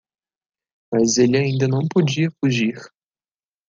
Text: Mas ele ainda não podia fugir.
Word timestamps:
Mas 0.91 1.17
ele 1.17 1.37
ainda 1.37 1.67
não 1.67 1.87
podia 1.87 2.31
fugir. 2.43 2.75